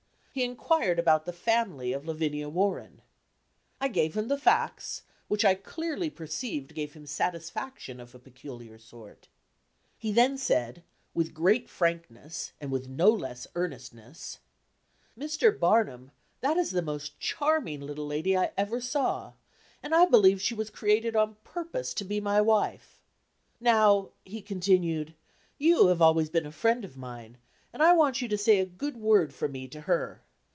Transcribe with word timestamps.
He 0.33 0.45
inquired 0.45 0.97
about 0.97 1.25
the 1.25 1.33
family 1.33 1.91
of 1.91 2.05
Lavinia 2.05 2.47
Warren. 2.47 3.01
I 3.81 3.89
gave 3.89 4.15
him 4.15 4.29
the 4.29 4.37
facts, 4.37 5.01
which 5.27 5.43
I 5.43 5.55
clearly 5.55 6.09
perceived 6.09 6.73
gave 6.73 6.93
him 6.93 7.05
satisfaction 7.05 7.99
of 7.99 8.15
a 8.15 8.19
peculiar 8.19 8.79
sort. 8.79 9.27
He 9.97 10.13
then 10.13 10.37
said, 10.37 10.83
with 11.13 11.33
great 11.33 11.67
frankness, 11.69 12.53
and 12.61 12.71
with 12.71 12.87
no 12.87 13.09
less 13.09 13.45
earnestness: 13.55 14.39
"Mr. 15.19 15.51
Barnum, 15.59 16.11
that 16.39 16.55
is 16.55 16.71
the 16.71 16.81
most 16.81 17.19
charming 17.19 17.81
little 17.81 18.07
lady 18.07 18.37
I 18.37 18.53
ever 18.57 18.79
saw, 18.79 19.33
and 19.83 19.93
I 19.93 20.05
believe 20.05 20.41
she 20.41 20.55
was 20.55 20.69
created 20.69 21.13
on 21.13 21.35
purpose 21.43 21.93
to 21.95 22.05
be 22.05 22.21
my 22.21 22.39
wife! 22.39 23.01
Now," 23.59 24.11
he 24.23 24.41
continued, 24.41 25.13
"you 25.57 25.87
have 25.87 26.01
always 26.01 26.29
been 26.29 26.45
a 26.45 26.53
friend 26.53 26.85
of 26.85 26.95
mine, 26.95 27.37
and 27.73 27.81
I 27.81 27.93
want 27.93 28.21
you 28.21 28.27
to 28.27 28.37
say 28.37 28.59
a 28.59 28.65
good 28.65 28.97
word 28.97 29.33
for 29.33 29.47
me 29.47 29.65
to 29.69 29.79
her. 29.81 30.21